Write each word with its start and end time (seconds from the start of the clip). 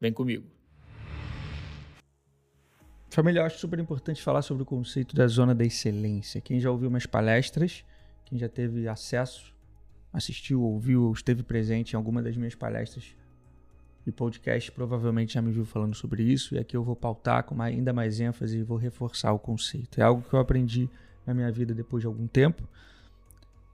Vem 0.00 0.12
comigo. 0.12 0.44
Família, 3.10 3.40
eu 3.40 3.44
acho 3.44 3.58
super 3.58 3.78
importante 3.78 4.22
falar 4.22 4.42
sobre 4.42 4.62
o 4.62 4.66
conceito 4.66 5.16
da 5.16 5.26
zona 5.26 5.54
da 5.54 5.64
excelência. 5.64 6.40
Quem 6.40 6.60
já 6.60 6.70
ouviu 6.70 6.88
minhas 6.88 7.06
palestras, 7.06 7.84
quem 8.24 8.38
já 8.38 8.48
teve 8.48 8.86
acesso, 8.86 9.52
assistiu, 10.12 10.62
ouviu 10.62 11.04
ou 11.04 11.12
esteve 11.12 11.42
presente 11.42 11.94
em 11.94 11.96
alguma 11.96 12.22
das 12.22 12.36
minhas 12.36 12.54
palestras 12.54 13.16
e 14.06 14.12
podcast, 14.12 14.70
provavelmente 14.72 15.34
já 15.34 15.42
me 15.42 15.50
viu 15.50 15.64
falando 15.64 15.94
sobre 15.94 16.22
isso. 16.22 16.54
E 16.54 16.58
aqui 16.58 16.76
eu 16.76 16.84
vou 16.84 16.94
pautar 16.94 17.42
com 17.42 17.60
ainda 17.60 17.92
mais 17.92 18.20
ênfase 18.20 18.58
e 18.58 18.62
vou 18.62 18.76
reforçar 18.76 19.32
o 19.32 19.38
conceito. 19.38 20.00
É 20.00 20.04
algo 20.04 20.22
que 20.22 20.32
eu 20.32 20.38
aprendi 20.38 20.88
na 21.26 21.34
minha 21.34 21.50
vida 21.50 21.74
depois 21.74 22.02
de 22.02 22.06
algum 22.06 22.26
tempo. 22.26 22.62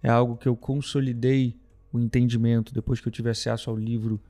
É 0.02 0.08
algo 0.08 0.36
que 0.36 0.48
eu 0.48 0.56
consolidei 0.56 1.56
o 1.92 2.00
entendimento 2.00 2.72
depois 2.72 3.00
que 3.00 3.08
eu 3.08 3.12
tive 3.12 3.30
acesso 3.30 3.68
ao 3.68 3.76
livro 3.76 4.20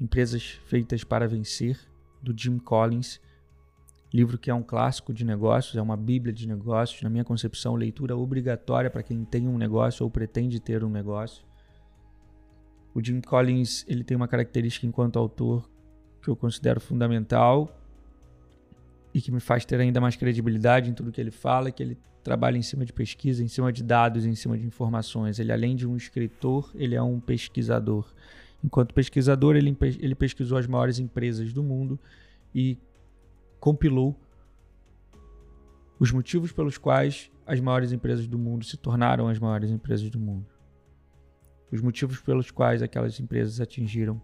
Empresas 0.00 0.60
Feitas 0.66 1.04
para 1.04 1.28
Vencer, 1.28 1.78
do 2.22 2.36
Jim 2.36 2.58
Collins. 2.58 3.20
Livro 4.12 4.36
que 4.38 4.50
é 4.50 4.54
um 4.54 4.62
clássico 4.62 5.12
de 5.12 5.24
negócios, 5.24 5.76
é 5.76 5.82
uma 5.82 5.96
bíblia 5.96 6.32
de 6.32 6.46
negócios, 6.46 7.02
na 7.02 7.08
minha 7.08 7.24
concepção, 7.24 7.74
leitura 7.74 8.16
obrigatória 8.16 8.90
para 8.90 9.02
quem 9.02 9.24
tem 9.24 9.48
um 9.48 9.56
negócio 9.56 10.04
ou 10.04 10.10
pretende 10.10 10.60
ter 10.60 10.84
um 10.84 10.90
negócio. 10.90 11.44
O 12.94 13.02
Jim 13.02 13.20
Collins 13.20 13.86
ele 13.88 14.04
tem 14.04 14.16
uma 14.16 14.28
característica 14.28 14.86
enquanto 14.86 15.18
autor 15.18 15.68
que 16.20 16.28
eu 16.28 16.36
considero 16.36 16.80
fundamental 16.80 17.74
e 19.14 19.20
que 19.20 19.32
me 19.32 19.40
faz 19.40 19.64
ter 19.64 19.80
ainda 19.80 20.00
mais 20.00 20.14
credibilidade 20.14 20.90
em 20.90 20.94
tudo 20.94 21.10
que 21.10 21.20
ele 21.20 21.30
fala, 21.30 21.70
que 21.70 21.82
ele 21.82 21.98
trabalha 22.22 22.56
em 22.56 22.62
cima 22.62 22.84
de 22.84 22.92
pesquisa, 22.92 23.42
em 23.42 23.48
cima 23.48 23.72
de 23.72 23.82
dados, 23.82 24.24
em 24.24 24.34
cima 24.34 24.56
de 24.56 24.66
informações. 24.66 25.38
Ele 25.38 25.52
além 25.52 25.74
de 25.74 25.86
um 25.86 25.96
escritor, 25.96 26.70
ele 26.74 26.94
é 26.94 27.02
um 27.02 27.18
pesquisador. 27.18 28.12
Enquanto 28.62 28.94
pesquisador, 28.94 29.56
ele, 29.56 29.76
ele 29.98 30.14
pesquisou 30.14 30.56
as 30.56 30.66
maiores 30.66 30.98
empresas 30.98 31.52
do 31.52 31.62
mundo 31.62 31.98
e 32.54 32.78
compilou 33.58 34.18
os 35.98 36.12
motivos 36.12 36.52
pelos 36.52 36.78
quais 36.78 37.30
as 37.46 37.60
maiores 37.60 37.92
empresas 37.92 38.26
do 38.26 38.38
mundo 38.38 38.64
se 38.64 38.76
tornaram 38.76 39.28
as 39.28 39.38
maiores 39.38 39.70
empresas 39.70 40.08
do 40.10 40.18
mundo. 40.18 40.46
Os 41.72 41.80
motivos 41.80 42.20
pelos 42.20 42.50
quais 42.50 42.82
aquelas 42.82 43.18
empresas 43.18 43.60
atingiram 43.60 44.20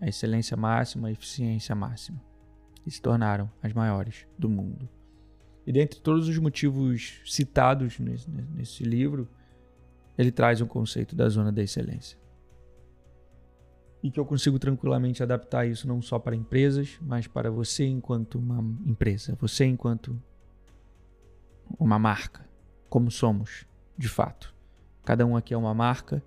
a 0.00 0.08
excelência 0.08 0.56
máxima, 0.56 1.08
a 1.08 1.12
eficiência 1.12 1.74
máxima 1.74 2.20
e 2.84 2.90
se 2.90 3.00
tornaram 3.00 3.50
as 3.62 3.72
maiores 3.72 4.26
do 4.36 4.48
mundo. 4.48 4.88
E 5.64 5.72
dentre 5.72 6.00
todos 6.00 6.28
os 6.28 6.38
motivos 6.38 7.20
citados 7.24 8.00
nesse, 8.00 8.28
nesse 8.28 8.82
livro, 8.82 9.28
ele 10.18 10.32
traz 10.32 10.60
um 10.60 10.66
conceito 10.66 11.14
da 11.14 11.28
zona 11.28 11.52
da 11.52 11.62
excelência 11.62 12.21
e 14.02 14.10
que 14.10 14.18
eu 14.18 14.26
consigo 14.26 14.58
tranquilamente 14.58 15.22
adaptar 15.22 15.66
isso 15.66 15.86
não 15.86 16.02
só 16.02 16.18
para 16.18 16.34
empresas, 16.34 16.98
mas 17.00 17.26
para 17.28 17.50
você 17.50 17.86
enquanto 17.86 18.36
uma 18.36 18.60
empresa, 18.84 19.36
você 19.40 19.64
enquanto 19.64 20.20
uma 21.78 21.98
marca, 21.98 22.44
como 22.88 23.10
somos, 23.10 23.64
de 23.96 24.08
fato. 24.08 24.52
Cada 25.04 25.24
um 25.24 25.36
aqui 25.36 25.54
é 25.54 25.56
uma 25.56 25.72
marca. 25.72 26.22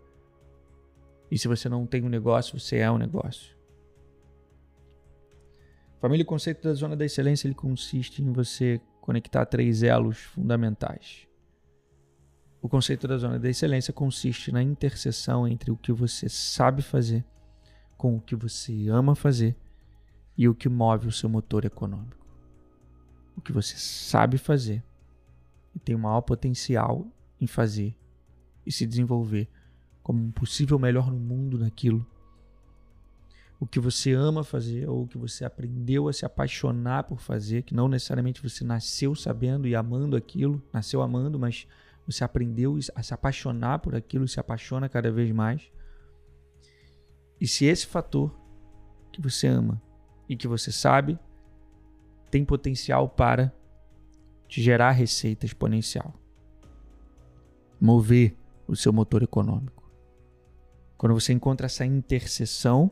E 1.29 1.37
se 1.37 1.47
você 1.47 1.67
não 1.67 1.85
tem 1.85 2.03
um 2.03 2.09
negócio, 2.09 2.57
você 2.57 2.77
é 2.77 2.89
um 2.89 2.97
negócio. 2.97 3.55
Família, 5.99 6.23
o 6.23 6.27
conceito 6.27 6.63
da 6.63 6.73
zona 6.73 6.95
da 6.95 7.03
excelência 7.05 7.47
ele 7.47 7.55
consiste 7.55 8.21
em 8.21 8.31
você 8.31 8.79
conectar 9.01 9.45
três 9.45 9.83
elos 9.83 10.17
fundamentais. 10.17 11.27
O 12.61 12.69
conceito 12.69 13.07
da 13.07 13.17
zona 13.17 13.37
da 13.37 13.49
excelência 13.49 13.93
consiste 13.93 14.51
na 14.51 14.63
interseção 14.63 15.47
entre 15.47 15.71
o 15.71 15.77
que 15.77 15.91
você 15.91 16.29
sabe 16.29 16.81
fazer 16.81 17.23
com 17.97 18.15
o 18.15 18.21
que 18.21 18.35
você 18.35 18.87
ama 18.89 19.15
fazer 19.15 19.55
e 20.37 20.47
o 20.47 20.55
que 20.55 20.69
move 20.69 21.07
o 21.07 21.11
seu 21.11 21.29
motor 21.29 21.65
econômico. 21.65 22.25
O 23.35 23.41
que 23.41 23.51
você 23.51 23.75
sabe 23.77 24.37
fazer 24.37 24.83
e 25.75 25.79
tem 25.79 25.95
o 25.95 25.99
maior 25.99 26.21
potencial 26.21 27.05
em 27.39 27.47
fazer 27.47 27.95
e 28.65 28.71
se 28.71 28.85
desenvolver 28.85 29.49
como 30.01 30.23
um 30.23 30.31
possível 30.31 30.79
melhor 30.79 31.11
no 31.11 31.19
mundo 31.19 31.57
naquilo. 31.57 32.05
O 33.59 33.65
que 33.65 33.79
você 33.79 34.11
ama 34.11 34.43
fazer 34.43 34.87
ou 34.87 35.03
o 35.03 35.07
que 35.07 35.17
você 35.17 35.45
aprendeu 35.45 36.07
a 36.07 36.13
se 36.13 36.25
apaixonar 36.25 37.05
por 37.05 37.19
fazer, 37.19 37.63
que 37.63 37.73
não 37.73 37.87
necessariamente 37.87 38.43
você 38.43 38.63
nasceu 38.63 39.15
sabendo 39.15 39.67
e 39.67 39.75
amando 39.75 40.15
aquilo, 40.15 40.61
nasceu 40.71 41.01
amando, 41.01 41.39
mas 41.39 41.65
você 42.05 42.23
aprendeu 42.23 42.77
a 42.93 43.01
se 43.01 43.13
apaixonar 43.13 43.79
por 43.79 43.95
aquilo 43.95 44.25
e 44.25 44.29
se 44.29 44.39
apaixona 44.39 44.87
cada 44.89 45.11
vez 45.11 45.31
mais. 45.31 45.71
E 47.39 47.47
se 47.47 47.65
esse 47.65 47.85
fator 47.85 48.33
que 49.11 49.21
você 49.21 49.47
ama 49.47 49.81
e 50.27 50.35
que 50.35 50.47
você 50.47 50.71
sabe 50.71 51.19
tem 52.29 52.43
potencial 52.43 53.07
para 53.07 53.53
te 54.47 54.61
gerar 54.61 54.91
receita 54.91 55.45
exponencial, 55.45 56.13
mover 57.79 58.35
o 58.67 58.75
seu 58.75 58.91
motor 58.91 59.23
econômico. 59.23 59.89
Quando 60.97 61.13
você 61.13 61.33
encontra 61.33 61.65
essa 61.65 61.85
interseção 61.85 62.91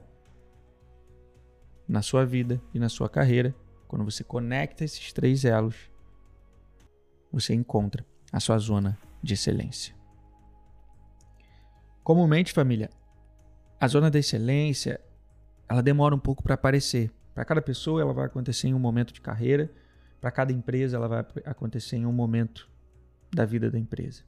na 1.87 2.01
sua 2.01 2.25
vida 2.25 2.61
e 2.73 2.79
na 2.79 2.89
sua 2.89 3.09
carreira, 3.09 3.55
quando 3.87 4.03
você 4.05 4.23
conecta 4.23 4.83
esses 4.83 5.11
três 5.13 5.45
elos, 5.45 5.91
você 7.31 7.53
encontra 7.53 8.05
a 8.31 8.39
sua 8.39 8.57
zona 8.57 8.97
de 9.21 9.33
excelência. 9.33 9.95
Comumente, 12.03 12.51
família, 12.51 12.89
a 13.79 13.87
zona 13.87 14.09
da 14.09 14.19
excelência, 14.19 14.99
ela 15.67 15.81
demora 15.81 16.15
um 16.15 16.19
pouco 16.19 16.43
para 16.43 16.53
aparecer. 16.55 17.11
Para 17.33 17.43
cada 17.45 17.61
pessoa, 17.61 18.01
ela 18.01 18.13
vai 18.13 18.25
acontecer 18.25 18.67
em 18.67 18.73
um 18.73 18.79
momento 18.79 19.13
de 19.13 19.21
carreira. 19.21 19.71
Para 20.21 20.31
cada 20.31 20.53
empresa, 20.53 20.97
ela 20.97 21.07
vai 21.07 21.25
acontecer 21.45 21.97
em 21.97 22.05
um 22.05 22.11
momento 22.11 22.69
da 23.33 23.45
vida 23.45 23.69
da 23.69 23.79
empresa. 23.79 24.21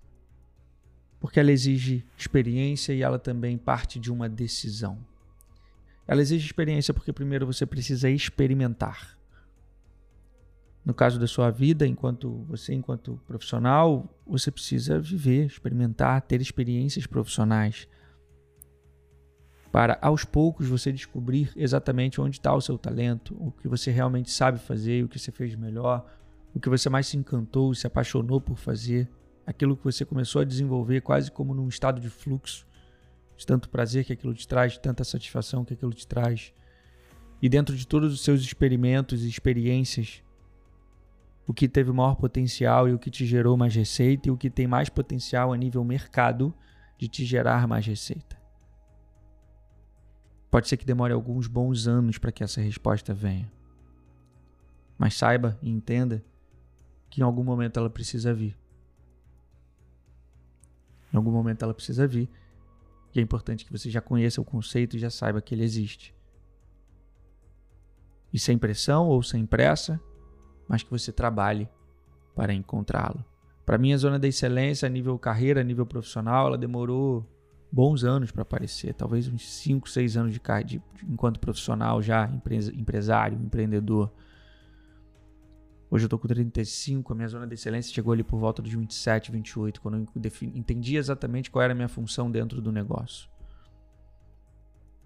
Porque 1.20 1.40
ela 1.40 1.52
exige 1.52 2.06
experiência 2.18 2.94
e 2.94 3.02
ela 3.02 3.20
também 3.20 3.58
parte 3.58 4.00
de 4.00 4.12
uma 4.12 4.28
decisão. 4.28 4.98
Ela 6.08 6.22
exige 6.22 6.46
experiência 6.46 6.94
porque 6.94 7.14
primeiro 7.14 7.46
você 7.46 7.66
precisa 7.66 8.10
experimentar. 8.10 9.18
No 10.84 10.94
caso 10.94 11.20
da 11.20 11.26
sua 11.26 11.50
vida, 11.50 11.88
enquanto 11.88 12.46
você 12.48 12.74
enquanto 12.74 13.20
profissional, 13.26 14.08
você 14.26 14.52
precisa 14.52 15.00
viver, 15.00 15.48
experimentar, 15.48 16.22
ter 16.22 16.42
experiências 16.42 17.08
profissionais 17.08 17.88
para 19.76 20.00
aos 20.02 20.24
poucos 20.24 20.70
você 20.70 20.90
descobrir 20.90 21.52
exatamente 21.54 22.22
onde 22.22 22.38
está 22.38 22.56
o 22.56 22.62
seu 22.62 22.78
talento, 22.78 23.36
o 23.38 23.52
que 23.52 23.68
você 23.68 23.92
realmente 23.92 24.32
sabe 24.32 24.58
fazer, 24.58 25.04
o 25.04 25.10
que 25.10 25.20
você 25.20 25.34
fez 25.34 25.54
melhor, 25.54 26.10
o 26.54 26.62
que 26.62 26.70
você 26.70 26.90
mais 26.90 27.08
se 27.08 27.18
encantou, 27.18 27.76
se 27.76 27.86
apaixonou 27.86 28.40
por 28.40 28.58
fazer, 28.58 29.10
aquilo 29.46 29.76
que 29.76 29.84
você 29.84 30.06
começou 30.06 30.42
a 30.42 30.46
desenvolver 30.46 31.02
quase 31.02 31.30
como 31.30 31.54
num 31.54 31.68
estado 31.68 32.00
de 32.00 32.10
fluxo, 32.10 32.66
de 33.36 33.46
tanto 33.46 33.68
prazer 33.68 34.06
que 34.06 34.14
aquilo 34.14 34.34
te 34.34 34.48
traz, 34.48 34.72
de 34.72 34.80
tanta 34.80 35.04
satisfação 35.04 35.66
que 35.66 35.74
aquilo 35.74 35.92
te 35.92 36.08
traz. 36.08 36.54
E 37.42 37.50
dentro 37.50 37.76
de 37.76 37.86
todos 37.86 38.14
os 38.14 38.24
seus 38.24 38.40
experimentos 38.40 39.26
e 39.26 39.28
experiências, 39.28 40.24
o 41.46 41.54
que 41.54 41.68
teve 41.68 41.92
maior 41.92 42.16
potencial 42.16 42.88
e 42.88 42.94
o 42.94 42.98
que 42.98 43.12
te 43.12 43.26
gerou 43.26 43.58
mais 43.58 43.76
receita 43.76 44.30
e 44.30 44.32
o 44.32 44.38
que 44.38 44.50
tem 44.50 44.68
mais 44.68 44.88
potencial 44.88 45.52
a 45.52 45.58
nível 45.58 45.84
mercado 45.84 46.54
de 46.98 47.10
te 47.10 47.26
gerar 47.26 47.68
mais 47.68 47.86
receita. 47.86 48.45
Pode 50.56 50.70
ser 50.70 50.78
que 50.78 50.86
demore 50.86 51.12
alguns 51.12 51.48
bons 51.48 51.86
anos 51.86 52.18
para 52.18 52.32
que 52.32 52.42
essa 52.42 52.62
resposta 52.62 53.14
venha. 53.14 53.52
Mas 54.98 55.16
saiba 55.16 55.60
e 55.62 55.70
entenda 55.70 56.24
que 57.10 57.20
em 57.20 57.26
algum 57.26 57.44
momento 57.44 57.78
ela 57.78 57.90
precisa 57.90 58.34
vir. 58.34 58.58
Em 61.14 61.18
algum 61.18 61.30
momento 61.30 61.64
ela 61.64 61.74
precisa 61.74 62.08
vir. 62.08 62.30
E 63.14 63.20
é 63.20 63.22
importante 63.22 63.66
que 63.66 63.72
você 63.74 63.90
já 63.90 64.00
conheça 64.00 64.40
o 64.40 64.46
conceito 64.46 64.96
e 64.96 65.00
já 65.00 65.10
saiba 65.10 65.42
que 65.42 65.54
ele 65.54 65.62
existe. 65.66 66.16
E 68.32 68.40
sem 68.40 68.58
pressão 68.58 69.10
ou 69.10 69.22
sem 69.22 69.46
pressa, 69.46 70.00
mas 70.70 70.82
que 70.82 70.90
você 70.90 71.12
trabalhe 71.12 71.68
para 72.34 72.54
encontrá-lo. 72.54 73.26
Para 73.66 73.78
mim, 73.78 73.92
a 73.92 73.98
zona 73.98 74.18
da 74.18 74.30
excelência 74.30 74.86
a 74.86 74.90
nível 74.90 75.20
carreira, 75.20 75.60
a 75.60 75.66
nível 75.66 75.86
profissional, 75.86 76.48
ela 76.48 76.58
demorou 76.58 77.30
bons 77.72 78.04
anos 78.04 78.32
para 78.32 78.44
aparecer, 78.44 78.94
talvez 78.94 79.28
uns 79.28 79.50
5, 79.50 79.90
6 79.90 80.18
anos 80.18 80.34
de, 80.34 80.42
de, 80.66 80.82
enquanto 81.08 81.40
profissional 81.40 82.02
já, 82.02 82.30
empresário, 82.74 83.38
empreendedor. 83.38 84.12
Hoje 85.90 86.06
eu 86.06 86.10
tô 86.10 86.18
com 86.18 86.28
35, 86.28 87.14
a 87.14 87.16
minha 87.16 87.28
zona 87.28 87.46
de 87.46 87.54
excelência 87.54 87.94
chegou 87.94 88.12
ali 88.14 88.24
por 88.24 88.40
volta 88.40 88.62
dos 88.62 88.74
27, 88.74 89.32
28, 89.32 89.82
quando 89.82 89.98
eu 89.98 90.32
entendi 90.54 90.98
exatamente 90.98 91.52
qual 91.52 91.64
era 91.64 91.74
a 91.74 91.76
minha 91.76 91.88
função 91.88 92.32
dentro 92.32 92.62
do 92.62 92.72
negócio. 92.72 93.30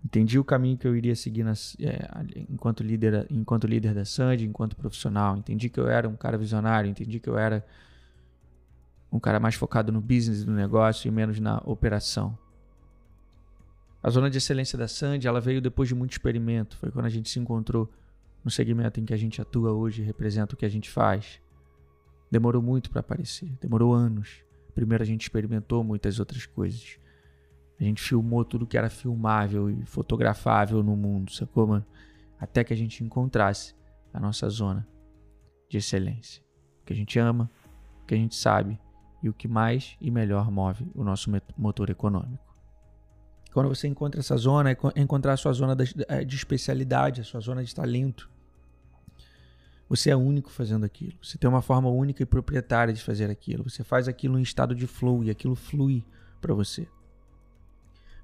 Entendi 0.03 0.39
o 0.39 0.43
caminho 0.43 0.77
que 0.77 0.87
eu 0.87 0.95
iria 0.95 1.15
seguir 1.15 1.43
nas, 1.43 1.75
é, 1.79 2.07
enquanto, 2.49 2.81
líder, 2.81 3.27
enquanto 3.29 3.67
líder 3.67 3.93
da 3.93 4.05
Sandy, 4.05 4.45
enquanto 4.45 4.75
profissional. 4.75 5.35
Entendi 5.35 5.69
que 5.69 5.79
eu 5.79 5.89
era 5.89 6.07
um 6.07 6.15
cara 6.15 6.37
visionário, 6.37 6.89
entendi 6.89 7.19
que 7.19 7.29
eu 7.29 7.37
era 7.37 7.65
um 9.11 9.19
cara 9.19 9.39
mais 9.39 9.55
focado 9.55 9.91
no 9.91 9.99
business 9.99 10.45
do 10.45 10.51
negócio 10.51 11.07
e 11.07 11.11
menos 11.11 11.39
na 11.39 11.57
operação. 11.65 12.37
A 14.01 14.09
zona 14.09 14.29
de 14.29 14.37
excelência 14.37 14.77
da 14.77 14.87
Sandy, 14.87 15.27
ela 15.27 15.41
veio 15.41 15.61
depois 15.61 15.89
de 15.89 15.95
muito 15.95 16.11
experimento. 16.11 16.77
Foi 16.77 16.89
quando 16.89 17.05
a 17.05 17.09
gente 17.09 17.29
se 17.29 17.39
encontrou 17.39 17.91
no 18.43 18.49
segmento 18.49 18.99
em 18.99 19.05
que 19.05 19.13
a 19.13 19.17
gente 19.17 19.41
atua 19.41 19.71
hoje 19.71 20.01
e 20.01 20.05
representa 20.05 20.55
o 20.55 20.57
que 20.57 20.65
a 20.65 20.69
gente 20.69 20.89
faz. 20.89 21.41
Demorou 22.31 22.61
muito 22.61 22.89
para 22.89 23.01
aparecer, 23.01 23.57
demorou 23.59 23.93
anos. 23.93 24.43
Primeiro 24.73 25.03
a 25.03 25.05
gente 25.05 25.23
experimentou 25.23 25.83
muitas 25.83 26.19
outras 26.19 26.45
coisas. 26.45 26.97
A 27.79 27.83
gente 27.83 28.01
filmou 28.01 28.45
tudo 28.45 28.67
que 28.67 28.77
era 28.77 28.89
filmável 28.89 29.69
e 29.69 29.85
fotografável 29.85 30.81
no 30.81 30.95
mundo, 30.95 31.31
sacou, 31.31 31.67
mano? 31.67 31.85
Até 32.39 32.63
que 32.63 32.73
a 32.73 32.77
gente 32.77 33.03
encontrasse 33.03 33.75
a 34.13 34.19
nossa 34.19 34.47
zona 34.49 34.87
de 35.69 35.77
excelência. 35.77 36.41
O 36.81 36.85
que 36.85 36.93
a 36.93 36.95
gente 36.95 37.19
ama, 37.19 37.49
o 38.01 38.05
que 38.05 38.13
a 38.13 38.17
gente 38.17 38.35
sabe 38.35 38.79
e 39.21 39.27
o 39.27 39.33
que 39.33 39.47
mais 39.47 39.97
e 39.99 40.09
melhor 40.09 40.49
move 40.49 40.89
o 40.95 41.03
nosso 41.03 41.29
motor 41.57 41.89
econômico. 41.89 42.48
Quando 43.53 43.67
você 43.67 43.87
encontra 43.87 44.19
essa 44.19 44.37
zona, 44.37 44.71
é 44.71 44.77
encontrar 44.95 45.33
a 45.33 45.37
sua 45.37 45.51
zona 45.53 45.75
é, 46.07 46.23
de 46.23 46.35
especialidade, 46.35 47.21
a 47.21 47.23
sua 47.23 47.39
zona 47.39 47.63
de 47.63 47.73
talento. 47.73 48.29
Você 49.89 50.11
é 50.11 50.15
único 50.15 50.51
fazendo 50.51 50.85
aquilo. 50.85 51.13
Você 51.21 51.37
tem 51.37 51.49
uma 51.49 51.63
forma 51.63 51.89
única 51.89 52.21
e 52.21 52.25
proprietária 52.25 52.93
de 52.93 53.01
fazer 53.01 53.29
aquilo. 53.31 53.67
Você 53.67 53.83
faz 53.83 54.07
aquilo 54.07 54.37
em 54.37 54.43
estado 54.43 54.75
de 54.75 54.85
flow 54.85 55.23
e 55.23 55.31
aquilo 55.31 55.55
flui 55.55 56.03
para 56.39 56.53
você. 56.53 56.87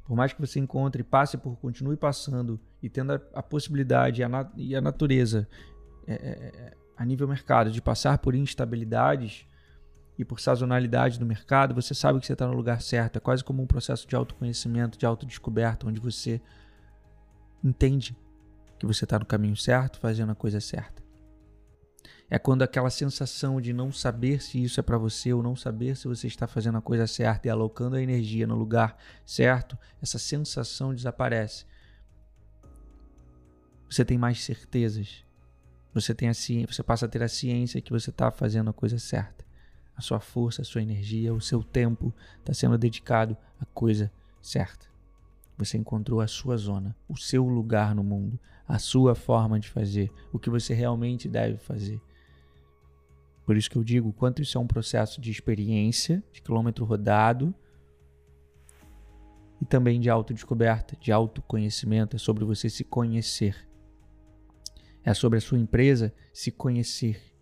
Por 0.06 0.16
mais 0.16 0.32
que 0.32 0.40
você 0.40 0.60
encontre, 0.60 1.04
passe 1.04 1.38
por, 1.38 1.56
continue 1.58 1.98
passando 1.98 2.60
e 2.82 2.88
tendo 2.88 3.14
a, 3.14 3.22
a 3.34 3.42
possibilidade 3.42 4.24
a 4.24 4.30
na, 4.30 4.48
e 4.56 4.76
a 4.76 4.82
natureza 4.82 5.48
é, 6.06 6.14
é, 6.14 6.16
é, 6.16 6.74
a 6.96 7.04
nível 7.04 7.28
mercado 7.28 7.72
de 7.72 7.82
passar 7.82 8.20
por 8.20 8.36
instabilidades 8.36 9.48
e 10.18 10.24
por 10.24 10.40
sazonalidade 10.40 11.20
do 11.20 11.26
mercado, 11.26 11.76
você 11.76 11.94
sabe 11.94 12.20
que 12.20 12.26
você 12.26 12.34
está 12.34 12.48
no 12.48 12.54
lugar 12.54 12.82
certo. 12.82 13.18
É 13.18 13.20
quase 13.20 13.44
como 13.44 13.62
um 13.62 13.68
processo 13.68 14.08
de 14.08 14.16
autoconhecimento, 14.16 14.98
de 14.98 15.06
autodescoberta, 15.06 15.88
onde 15.88 16.00
você 16.00 16.42
entende 17.64 18.16
que 18.80 18.86
você 18.86 19.04
está 19.04 19.20
no 19.20 19.26
caminho 19.26 19.56
certo, 19.56 20.00
fazendo 20.00 20.32
a 20.32 20.36
coisa 20.36 20.62
certa. 20.62 21.04
É 22.30 22.40
quando 22.40 22.64
aquela 22.64 22.90
sensação 22.90 23.62
de 23.62 23.72
não 23.72 23.92
saber 23.92 24.42
se 24.42 24.64
isso 24.64 24.80
é 24.80 24.84
para 24.84 24.98
você 24.98 25.32
ou 25.32 25.44
não 25.44 25.56
saber 25.56 25.96
se 25.96 26.08
você 26.08 26.28
está 26.28 26.48
fazendo 26.48 26.78
a 26.78 26.82
coisa 26.82 27.06
certa 27.06 27.48
e 27.48 27.52
alocando 27.52 27.96
a 27.96 28.02
energia 28.02 28.48
no 28.48 28.56
lugar 28.56 28.98
certo, 29.26 29.78
essa 30.02 30.18
sensação 30.18 30.94
desaparece. 30.94 31.66
Você 33.90 34.04
tem 34.04 34.18
mais 34.18 34.44
certezas. 34.44 35.24
Você 35.94 36.14
tem 36.14 36.28
a 36.28 36.34
ciência, 36.34 36.74
você 36.74 36.84
passa 36.84 37.06
a 37.06 37.10
ter 37.10 37.24
a 37.24 37.28
ciência 37.28 37.80
que 37.80 37.92
você 37.92 38.10
está 38.10 38.30
fazendo 38.32 38.70
a 38.70 38.74
coisa 38.74 39.00
certa. 39.00 39.45
A 39.96 40.02
sua 40.02 40.20
força, 40.20 40.62
a 40.62 40.66
sua 40.66 40.82
energia, 40.82 41.34
o 41.34 41.42
seu 41.42 41.64
tempo 41.64 42.14
está 42.40 42.54
sendo 42.54 42.78
dedicado 42.78 43.38
à 43.60 43.66
coisa 43.66 44.12
certa. 44.42 44.86
Você 45.58 45.78
encontrou 45.78 46.20
a 46.20 46.28
sua 46.28 46.58
zona, 46.58 46.96
o 47.08 47.18
seu 47.18 47.48
lugar 47.48 47.96
no 47.96 48.04
mundo, 48.04 48.38
a 48.68 48.78
sua 48.78 49.16
forma 49.16 49.60
de 49.60 49.70
fazer, 49.70 50.12
o 50.34 50.40
que 50.40 50.50
você 50.50 50.74
realmente 50.74 51.30
deve 51.30 51.58
fazer. 51.58 52.02
Por 53.46 53.56
isso 53.56 53.70
que 53.70 53.78
eu 53.78 53.84
digo 53.84 54.12
quanto 54.12 54.42
isso 54.42 54.58
é 54.58 54.62
um 54.62 54.68
processo 54.68 55.22
de 55.22 55.30
experiência, 55.32 56.24
de 56.34 56.42
quilômetro 56.42 56.84
rodado 56.84 57.54
e 59.62 59.66
também 59.66 60.00
de 60.00 60.10
autodescoberta, 60.10 60.98
de 61.00 61.12
autoconhecimento, 61.12 62.16
é 62.16 62.20
sobre 62.20 62.44
você 62.44 62.70
se 62.70 62.84
conhecer. 62.84 63.68
É 65.04 65.14
sobre 65.14 65.38
a 65.38 65.42
sua 65.42 65.60
empresa 65.60 66.14
se 66.34 66.52
conhecer. 66.52 67.35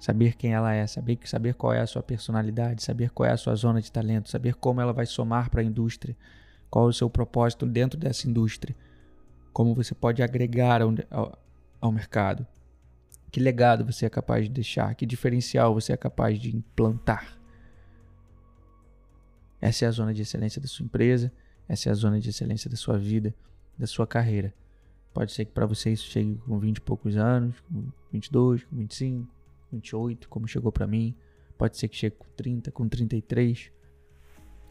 Saber 0.00 0.34
quem 0.34 0.54
ela 0.54 0.72
é, 0.72 0.86
saber, 0.86 1.18
saber 1.24 1.54
qual 1.54 1.74
é 1.74 1.80
a 1.80 1.86
sua 1.86 2.02
personalidade, 2.02 2.82
saber 2.82 3.10
qual 3.10 3.28
é 3.28 3.32
a 3.32 3.36
sua 3.36 3.54
zona 3.54 3.82
de 3.82 3.92
talento, 3.92 4.30
saber 4.30 4.54
como 4.54 4.80
ela 4.80 4.94
vai 4.94 5.04
somar 5.04 5.50
para 5.50 5.60
a 5.60 5.64
indústria, 5.64 6.16
qual 6.70 6.86
é 6.86 6.88
o 6.88 6.92
seu 6.92 7.10
propósito 7.10 7.66
dentro 7.66 8.00
dessa 8.00 8.26
indústria, 8.26 8.74
como 9.52 9.74
você 9.74 9.94
pode 9.94 10.22
agregar 10.22 10.80
ao, 10.80 10.94
ao, 11.10 11.38
ao 11.78 11.92
mercado. 11.92 12.46
Que 13.30 13.38
legado 13.38 13.84
você 13.84 14.06
é 14.06 14.08
capaz 14.08 14.44
de 14.44 14.50
deixar? 14.50 14.94
Que 14.94 15.04
diferencial 15.04 15.74
você 15.74 15.92
é 15.92 15.96
capaz 15.98 16.38
de 16.40 16.56
implantar? 16.56 17.38
Essa 19.60 19.84
é 19.84 19.88
a 19.88 19.90
zona 19.90 20.14
de 20.14 20.22
excelência 20.22 20.62
da 20.62 20.66
sua 20.66 20.84
empresa, 20.84 21.30
essa 21.68 21.90
é 21.90 21.92
a 21.92 21.94
zona 21.94 22.18
de 22.18 22.30
excelência 22.30 22.70
da 22.70 22.76
sua 22.76 22.96
vida, 22.96 23.34
da 23.78 23.86
sua 23.86 24.06
carreira. 24.06 24.54
Pode 25.12 25.32
ser 25.32 25.44
que 25.44 25.52
para 25.52 25.66
você 25.66 25.92
isso 25.92 26.08
chegue 26.08 26.36
com 26.46 26.58
20 26.58 26.78
e 26.78 26.80
poucos 26.80 27.16
anos, 27.18 27.60
com 27.60 27.92
22, 28.10 28.64
com 28.64 28.76
25, 28.76 29.39
28, 29.70 30.28
como 30.28 30.46
chegou 30.46 30.72
para 30.72 30.86
mim. 30.86 31.14
Pode 31.56 31.76
ser 31.76 31.88
que 31.88 31.96
chegue 31.96 32.16
com 32.16 32.28
30, 32.36 32.70
com 32.70 32.88
33. 32.88 33.70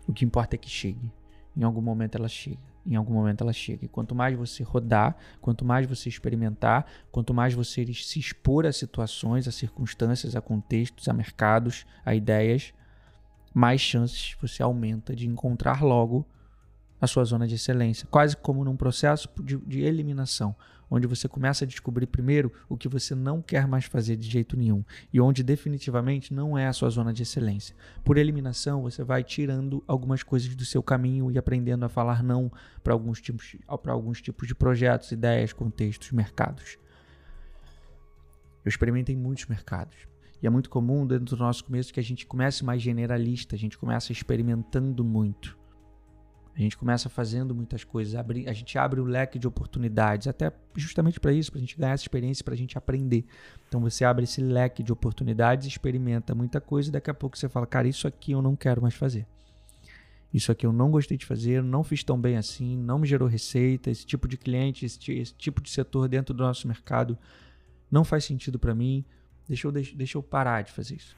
O 0.07 0.13
que 0.13 0.25
importa 0.25 0.55
é 0.55 0.57
que 0.57 0.69
chegue. 0.69 1.11
Em 1.55 1.63
algum 1.63 1.81
momento 1.81 2.15
ela 2.15 2.27
chega 2.27 2.69
em 2.85 2.95
algum 2.95 3.13
momento 3.13 3.41
ela 3.43 3.53
chega. 3.53 3.85
E 3.85 3.87
quanto 3.87 4.15
mais 4.15 4.35
você 4.35 4.63
rodar, 4.63 5.15
quanto 5.39 5.63
mais 5.63 5.85
você 5.85 6.09
experimentar, 6.09 6.85
quanto 7.11 7.33
mais 7.33 7.53
você 7.53 7.85
se 7.93 8.19
expor 8.19 8.65
a 8.65 8.71
situações, 8.71 9.47
a 9.47 9.51
circunstâncias, 9.51 10.35
a 10.35 10.41
contextos, 10.41 11.07
a 11.07 11.13
mercados, 11.13 11.85
a 12.03 12.15
ideias, 12.15 12.73
mais 13.53 13.81
chances 13.81 14.35
você 14.41 14.63
aumenta 14.63 15.15
de 15.15 15.27
encontrar 15.27 15.83
logo 15.83 16.25
a 17.01 17.07
sua 17.07 17.23
zona 17.23 17.47
de 17.47 17.55
excelência, 17.55 18.07
quase 18.11 18.35
como 18.35 18.63
num 18.65 18.75
processo 18.75 19.29
de, 19.41 19.55
de, 19.57 19.81
eliminação, 19.81 20.53
onde 20.89 21.07
você 21.07 21.27
começa 21.27 21.63
a 21.63 21.67
descobrir 21.67 22.07
primeiro 22.07 22.51
o 22.67 22.77
que 22.77 22.87
você 22.87 23.13
não 23.13 23.41
quer 23.41 23.67
mais 23.67 23.85
fazer 23.85 24.15
de 24.15 24.29
jeito 24.29 24.57
nenhum 24.57 24.83
e 25.13 25.21
onde 25.21 25.43
definitivamente 25.43 26.33
não 26.33 26.57
é 26.57 26.67
a 26.67 26.73
sua 26.73 26.89
zona 26.89 27.13
de 27.13 27.23
excelência. 27.23 27.75
Por 28.03 28.17
eliminação, 28.17 28.81
você 28.81 29.03
vai 29.03 29.23
tirando 29.23 29.83
algumas 29.87 30.23
coisas 30.23 30.55
do 30.55 30.65
seu 30.65 30.81
caminho 30.81 31.31
e 31.31 31.37
aprendendo 31.37 31.85
a 31.85 31.89
falar 31.89 32.23
não 32.23 32.51
para 32.83 32.93
alguns 32.93 33.21
tipos, 33.21 33.55
para 33.81 33.93
alguns 33.93 34.21
tipos 34.21 34.47
de 34.47 34.55
projetos, 34.55 35.11
ideias, 35.11 35.53
contextos, 35.53 36.11
mercados. 36.11 36.77
Eu 38.63 38.69
experimentei 38.69 39.15
muitos 39.15 39.45
mercados. 39.45 40.07
E 40.41 40.47
é 40.47 40.49
muito 40.49 40.69
comum 40.69 41.05
dentro 41.05 41.35
do 41.35 41.37
nosso 41.37 41.65
começo 41.65 41.93
que 41.93 41.99
a 41.99 42.03
gente 42.03 42.25
comece 42.25 42.63
mais 42.63 42.81
generalista, 42.81 43.55
a 43.55 43.59
gente 43.59 43.77
começa 43.77 44.13
experimentando 44.13 45.03
muito. 45.03 45.58
A 46.59 46.61
gente 46.61 46.77
começa 46.77 47.07
fazendo 47.07 47.55
muitas 47.55 47.85
coisas, 47.85 48.15
a 48.15 48.51
gente 48.51 48.77
abre 48.77 48.99
o 48.99 49.05
leque 49.05 49.39
de 49.39 49.47
oportunidades, 49.47 50.27
até 50.27 50.51
justamente 50.75 51.17
para 51.17 51.31
isso, 51.31 51.49
para 51.49 51.57
a 51.57 51.61
gente 51.61 51.77
ganhar 51.77 51.93
essa 51.93 52.03
experiência, 52.03 52.43
para 52.43 52.53
a 52.53 52.57
gente 52.57 52.77
aprender. 52.77 53.23
Então 53.69 53.79
você 53.79 54.03
abre 54.03 54.25
esse 54.25 54.41
leque 54.41 54.83
de 54.83 54.91
oportunidades, 54.91 55.65
experimenta 55.65 56.35
muita 56.35 56.59
coisa 56.59 56.89
e 56.89 56.91
daqui 56.91 57.09
a 57.09 57.13
pouco 57.13 57.37
você 57.37 57.47
fala, 57.47 57.65
cara, 57.65 57.87
isso 57.87 58.05
aqui 58.05 58.33
eu 58.33 58.41
não 58.41 58.57
quero 58.57 58.81
mais 58.81 58.93
fazer. 58.93 59.25
Isso 60.33 60.51
aqui 60.51 60.65
eu 60.65 60.73
não 60.73 60.91
gostei 60.91 61.15
de 61.15 61.25
fazer, 61.25 61.63
não 61.63 61.81
fiz 61.81 62.03
tão 62.03 62.19
bem 62.19 62.35
assim, 62.35 62.75
não 62.75 62.99
me 62.99 63.07
gerou 63.07 63.29
receita, 63.29 63.89
esse 63.89 64.05
tipo 64.05 64.27
de 64.27 64.35
cliente, 64.35 64.85
esse, 64.85 64.99
esse 65.13 65.33
tipo 65.33 65.61
de 65.61 65.69
setor 65.69 66.09
dentro 66.09 66.33
do 66.33 66.43
nosso 66.43 66.67
mercado 66.67 67.17
não 67.89 68.03
faz 68.03 68.25
sentido 68.25 68.59
para 68.59 68.75
mim, 68.75 69.05
deixa 69.47 69.65
eu, 69.65 69.71
deixa, 69.71 70.17
eu 70.17 70.21
parar 70.21 70.61
de 70.63 70.73
fazer 70.73 70.95
isso. 70.95 71.15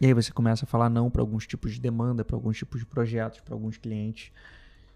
E 0.00 0.06
aí 0.06 0.14
você 0.14 0.32
começa 0.32 0.64
a 0.64 0.68
falar 0.68 0.88
não 0.88 1.10
para 1.10 1.20
alguns 1.20 1.46
tipos 1.46 1.74
de 1.74 1.80
demanda, 1.80 2.24
para 2.24 2.34
alguns 2.34 2.56
tipos 2.56 2.80
de 2.80 2.86
projetos, 2.86 3.40
para 3.40 3.54
alguns 3.54 3.76
clientes. 3.76 4.32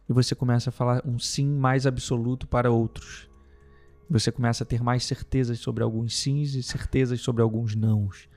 E 0.09 0.13
você 0.13 0.35
começa 0.35 0.71
a 0.71 0.73
falar 0.73 1.03
um 1.07 1.19
sim 1.19 1.47
mais 1.47 1.87
absoluto 1.87 2.47
para 2.47 2.71
outros. 2.71 3.29
Você 4.09 4.33
começa 4.33 4.65
a 4.65 4.67
ter 4.67 4.83
mais 4.83 5.05
certezas 5.05 5.59
sobre 5.59 5.83
alguns 5.83 6.17
sims 6.17 6.55
e 6.55 6.63
certezas 6.63 7.21
sobre 7.21 7.43
alguns 7.43 7.75
nãos. 7.75 8.29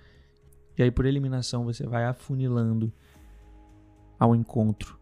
E 0.77 0.83
aí, 0.83 0.91
por 0.91 1.05
eliminação, 1.05 1.63
você 1.63 1.87
vai 1.87 2.05
afunilando 2.05 2.91
ao 4.19 4.35
encontro 4.35 4.99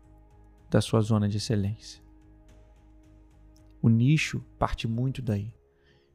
da 0.70 0.82
sua 0.82 1.02
zona 1.02 1.28
de 1.28 1.38
excelência. 1.38 2.02
O 3.82 3.90
nicho 3.90 4.44
parte 4.58 4.88
muito 4.88 5.22
daí. 5.22 5.52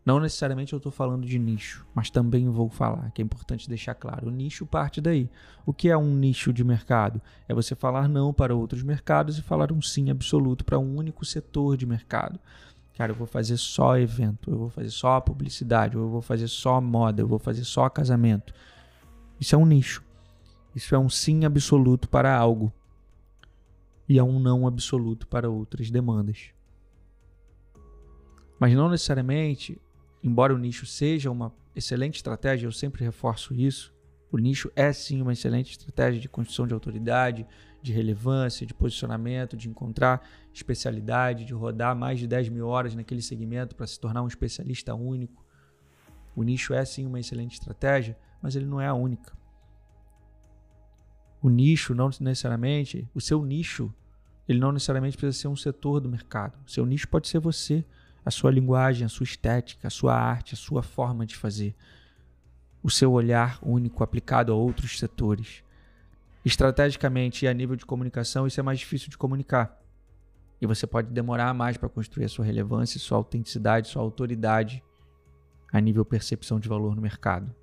Não 0.04 0.18
necessariamente 0.18 0.72
eu 0.72 0.78
estou 0.78 0.90
falando 0.90 1.26
de 1.26 1.38
nicho, 1.38 1.86
mas 1.94 2.08
também 2.10 2.48
vou 2.48 2.70
falar, 2.70 3.10
que 3.10 3.20
é 3.20 3.24
importante 3.24 3.68
deixar 3.68 3.94
claro. 3.94 4.28
O 4.28 4.30
nicho 4.30 4.64
parte 4.64 5.00
daí. 5.00 5.28
O 5.66 5.74
que 5.74 5.90
é 5.90 5.96
um 5.96 6.14
nicho 6.14 6.52
de 6.52 6.64
mercado? 6.64 7.20
É 7.46 7.54
você 7.54 7.74
falar 7.74 8.08
não 8.08 8.32
para 8.32 8.54
outros 8.54 8.82
mercados 8.82 9.38
e 9.38 9.42
falar 9.42 9.70
um 9.70 9.82
sim 9.82 10.10
absoluto 10.10 10.64
para 10.64 10.78
um 10.78 10.96
único 10.96 11.24
setor 11.24 11.76
de 11.76 11.84
mercado. 11.84 12.40
Cara, 12.96 13.12
eu 13.12 13.16
vou 13.16 13.26
fazer 13.26 13.56
só 13.56 13.98
evento, 13.98 14.50
eu 14.50 14.58
vou 14.58 14.70
fazer 14.70 14.90
só 14.90 15.20
publicidade, 15.20 15.96
eu 15.96 16.08
vou 16.08 16.22
fazer 16.22 16.48
só 16.48 16.80
moda, 16.80 17.22
eu 17.22 17.28
vou 17.28 17.38
fazer 17.38 17.64
só 17.64 17.88
casamento. 17.88 18.54
Isso 19.38 19.54
é 19.54 19.58
um 19.58 19.66
nicho. 19.66 20.02
Isso 20.74 20.94
é 20.94 20.98
um 20.98 21.08
sim 21.08 21.44
absoluto 21.44 22.08
para 22.08 22.34
algo. 22.36 22.72
e 24.08 24.18
a 24.18 24.24
um 24.24 24.40
não 24.40 24.66
absoluto 24.66 25.28
para 25.28 25.48
outras 25.48 25.88
demandas. 25.88 26.50
Mas 28.58 28.74
não 28.74 28.90
necessariamente, 28.90 29.80
embora 30.22 30.54
o 30.54 30.58
nicho 30.58 30.86
seja 30.86 31.30
uma 31.30 31.52
excelente 31.74 32.16
estratégia, 32.16 32.66
eu 32.66 32.72
sempre 32.72 33.04
reforço 33.04 33.54
isso, 33.54 33.94
o 34.32 34.38
nicho 34.38 34.70
é 34.76 34.92
sim 34.92 35.20
uma 35.20 35.32
excelente 35.32 35.72
estratégia 35.72 36.20
de 36.20 36.28
construção 36.28 36.66
de 36.66 36.72
autoridade, 36.72 37.46
de 37.82 37.92
relevância, 37.92 38.66
de 38.66 38.72
posicionamento, 38.72 39.56
de 39.56 39.68
encontrar 39.68 40.24
especialidade, 40.52 41.44
de 41.44 41.52
rodar 41.52 41.96
mais 41.96 42.18
de 42.18 42.26
10 42.26 42.48
mil 42.50 42.66
horas 42.68 42.94
naquele 42.94 43.22
segmento 43.22 43.74
para 43.74 43.86
se 43.86 43.98
tornar 43.98 44.22
um 44.22 44.28
especialista 44.28 44.94
único. 44.94 45.44
O 46.36 46.42
nicho 46.42 46.72
é 46.72 46.84
sim 46.84 47.06
uma 47.06 47.18
excelente 47.18 47.54
estratégia, 47.54 48.16
mas 48.40 48.54
ele 48.54 48.66
não 48.66 48.80
é 48.80 48.86
a 48.86 48.94
única. 48.94 49.36
O 51.42 51.48
nicho 51.48 51.94
não 51.94 52.10
necessariamente, 52.20 53.08
o 53.14 53.20
seu 53.20 53.44
nicho, 53.44 53.92
ele 54.46 54.60
não 54.60 54.72
necessariamente 54.72 55.16
precisa 55.16 55.42
ser 55.42 55.48
um 55.48 55.56
setor 55.56 56.00
do 56.00 56.08
mercado. 56.08 56.58
O 56.66 56.70
seu 56.70 56.84
nicho 56.84 57.08
pode 57.08 57.28
ser 57.28 57.40
você, 57.40 57.84
a 58.24 58.30
sua 58.30 58.50
linguagem, 58.50 59.04
a 59.04 59.08
sua 59.08 59.24
estética, 59.24 59.88
a 59.88 59.90
sua 59.90 60.14
arte, 60.14 60.54
a 60.54 60.56
sua 60.56 60.82
forma 60.82 61.24
de 61.24 61.36
fazer, 61.36 61.74
o 62.82 62.90
seu 62.90 63.12
olhar 63.12 63.58
único 63.62 64.02
aplicado 64.02 64.52
a 64.52 64.54
outros 64.54 64.98
setores. 64.98 65.62
Estrategicamente 66.44 67.44
e 67.44 67.48
a 67.48 67.52
nível 67.52 67.76
de 67.76 67.84
comunicação, 67.84 68.46
isso 68.46 68.60
é 68.60 68.62
mais 68.62 68.78
difícil 68.78 69.10
de 69.10 69.18
comunicar. 69.18 69.78
E 70.60 70.66
você 70.66 70.86
pode 70.86 71.10
demorar 71.10 71.54
mais 71.54 71.76
para 71.76 71.88
construir 71.88 72.24
a 72.24 72.28
sua 72.28 72.44
relevância, 72.44 73.00
sua 73.00 73.18
autenticidade, 73.18 73.88
sua 73.88 74.02
autoridade 74.02 74.82
a 75.72 75.80
nível 75.80 76.04
percepção 76.04 76.58
de 76.58 76.68
valor 76.68 76.94
no 76.94 77.02
mercado. 77.02 77.54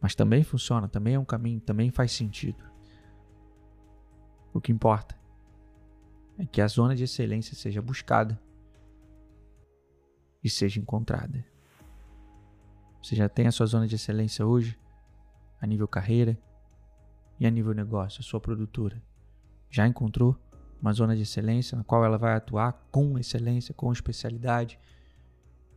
Mas 0.00 0.14
também 0.14 0.42
funciona, 0.42 0.88
também 0.88 1.14
é 1.14 1.18
um 1.18 1.24
caminho, 1.24 1.60
também 1.60 1.90
faz 1.90 2.12
sentido. 2.12 2.62
O 4.52 4.60
que 4.60 4.72
importa 4.72 5.16
é 6.38 6.44
que 6.44 6.60
a 6.60 6.66
zona 6.66 6.94
de 6.94 7.04
excelência 7.04 7.56
seja 7.56 7.80
buscada 7.80 8.40
e 10.42 10.50
seja 10.50 10.80
encontrada. 10.80 11.44
Você 13.02 13.16
já 13.16 13.28
tem 13.28 13.46
a 13.46 13.52
sua 13.52 13.66
zona 13.66 13.86
de 13.86 13.96
excelência 13.96 14.46
hoje, 14.46 14.78
a 15.60 15.66
nível 15.66 15.88
carreira 15.88 16.38
e 17.38 17.46
a 17.46 17.50
nível 17.50 17.74
negócio, 17.74 18.20
a 18.20 18.22
sua 18.22 18.40
produtora. 18.40 19.02
Já 19.70 19.86
encontrou 19.86 20.36
uma 20.80 20.92
zona 20.92 21.16
de 21.16 21.22
excelência 21.22 21.76
na 21.76 21.84
qual 21.84 22.04
ela 22.04 22.18
vai 22.18 22.34
atuar 22.34 22.72
com 22.90 23.18
excelência, 23.18 23.74
com 23.74 23.92
especialidade, 23.92 24.78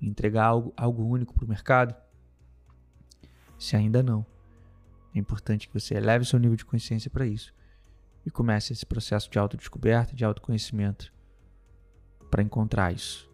entregar 0.02 0.46
algo, 0.46 0.74
algo 0.76 1.04
único 1.04 1.34
para 1.34 1.46
o 1.46 1.50
mercado? 1.50 1.96
Se 3.58 3.76
ainda 3.76 4.04
não, 4.04 4.26
é 5.14 5.20
importante 5.20 5.68
que 5.68 5.74
você 5.74 5.96
eleve 5.96 6.26
seu 6.26 6.40
nível 6.40 6.58
de 6.58 6.66
consciência 6.66 7.10
para 7.10 7.26
isso 7.26 7.54
e 8.26 8.32
comece 8.32 8.74
esse 8.74 8.86
processo 8.86 9.30
de 9.30 9.40
autodescoberta, 9.40 10.16
de 10.16 10.26
autoconhecimento 10.26 11.14
para 12.30 12.44
encontrar 12.44 12.92
isso. 12.92 13.30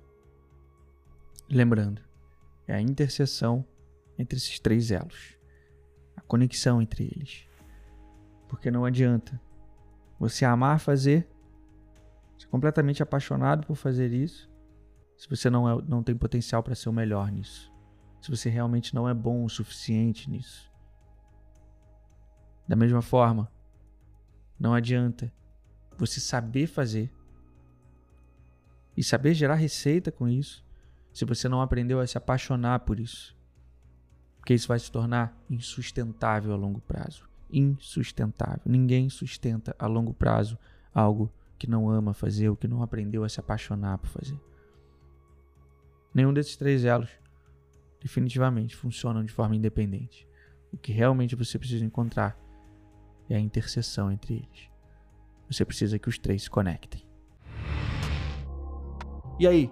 Lembrando, 1.51 2.01
é 2.65 2.74
a 2.74 2.81
interseção 2.81 3.65
entre 4.17 4.38
esses 4.38 4.58
três 4.58 4.89
elos, 4.89 5.38
a 6.15 6.22
conexão 6.22 6.81
entre 6.81 7.03
eles. 7.03 7.46
Porque 8.48 8.72
não 8.72 8.86
adianta 8.86 9.39
você 10.17 10.46
amar 10.46 10.79
fazer, 10.79 11.27
ser 12.38 12.48
completamente 12.48 13.03
apaixonado 13.03 13.67
por 13.67 13.75
fazer 13.75 14.13
isso, 14.13 14.50
se 15.17 15.29
você 15.29 15.50
não, 15.50 15.70
é, 15.70 15.81
não 15.86 16.01
tem 16.01 16.15
potencial 16.15 16.63
para 16.63 16.74
ser 16.74 16.88
o 16.88 16.93
melhor 16.93 17.29
nisso. 17.29 17.70
Se 18.22 18.29
você 18.29 18.50
realmente 18.50 18.96
não 18.96 19.10
é 19.10 19.13
bom 19.13 19.43
o 19.43 19.50
suficiente 19.50 20.29
nisso. 20.29 20.72
Da 22.65 22.77
mesma 22.77 23.01
forma, 23.01 23.51
não 24.58 24.74
adianta 24.74 25.34
você 25.98 26.22
saber 26.22 26.67
fazer 26.67 27.12
e 28.96 29.03
saber 29.03 29.34
gerar 29.34 29.55
receita 29.55 30.13
com 30.13 30.29
isso 30.29 30.63
se 31.13 31.25
você 31.25 31.50
não 31.50 31.62
aprendeu 31.62 32.00
a 32.00 32.08
se 32.08 32.18
apaixonar 32.18 32.80
por 32.80 33.00
isso 33.00 33.36
porque 34.41 34.56
isso 34.56 34.68
vai 34.68 34.80
se 34.80 34.91
tornar 34.91 35.39
insustentável 35.48 36.51
a 36.51 36.56
longo 36.56 36.82
prazo. 36.82 37.30
Insustentável. 37.53 38.62
Ninguém 38.65 39.08
sustenta 39.08 39.75
a 39.77 39.86
longo 39.86 40.15
prazo 40.15 40.58
algo 40.94 41.32
que 41.60 41.70
não 41.70 41.88
ama 41.88 42.12
fazer 42.12 42.50
ou 42.50 42.56
que 42.56 42.68
não 42.68 42.82
aprendeu 42.82 43.24
a 43.24 43.30
se 43.30 43.39
apaixonar 43.39 44.00
por 44.00 44.10
fazer. 44.10 44.39
Nenhum 46.12 46.34
desses 46.34 46.58
três 46.58 46.84
elos 46.84 47.12
definitivamente 48.01 48.75
funcionam 48.75 49.24
de 49.24 49.32
forma 49.32 49.56
independente. 49.56 50.27
O 50.74 50.77
que 50.77 50.91
realmente 50.91 51.36
você 51.36 51.60
precisa 51.60 51.86
encontrar 51.86 52.36
é 53.30 53.36
a 53.36 53.39
interseção 53.39 54.12
entre 54.12 54.38
eles. 54.38 54.72
Você 55.48 55.63
precisa 55.63 56.00
que 56.00 56.10
os 56.10 56.18
três 56.18 56.44
se 56.44 56.50
conectem. 56.50 57.06
E 59.39 59.46
aí, 59.46 59.72